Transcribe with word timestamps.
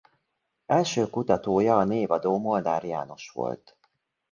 Első 0.65 1.09
kutatója 1.09 1.77
a 1.77 1.83
névadó 1.83 2.39
Molnár 2.39 2.83
János 2.83 3.29
volt. 3.29 3.77